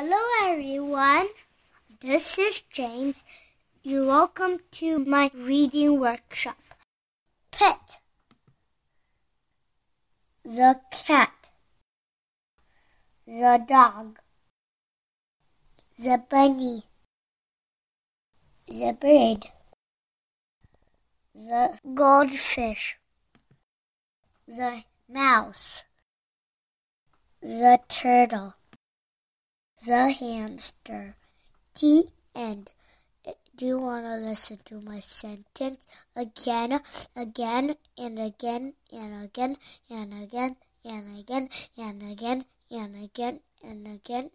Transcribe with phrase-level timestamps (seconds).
[0.00, 1.26] Hello, everyone.
[2.00, 3.16] This is James.
[3.82, 6.56] You're welcome to my reading workshop.
[7.50, 7.98] Pet.
[10.44, 11.50] The cat,
[13.26, 14.20] the dog,
[15.98, 16.84] the bunny,
[18.68, 19.46] the bird,
[21.34, 22.98] the goldfish,
[24.46, 25.82] the mouse,
[27.42, 28.54] the turtle,
[29.86, 31.16] the hamster.
[31.80, 32.70] The end.
[33.26, 36.80] Uh, do you want to listen to my sentence again,
[37.14, 39.56] again, and again, and again,
[39.88, 44.30] and again, and again, and again, and again, and again?